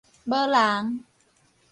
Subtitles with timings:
[0.25, 1.05] 無人